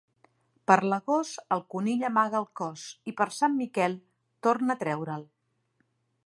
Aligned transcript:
Per 0.69 0.77
l'agost, 0.91 1.41
el 1.55 1.61
conill 1.73 2.01
amaga 2.09 2.39
el 2.39 2.47
cos, 2.61 2.87
i 3.11 3.13
per 3.21 3.29
Sant 3.41 3.55
Miquel, 3.61 3.95
torna 4.49 4.75
a 4.79 4.83
treure'l. 4.83 5.29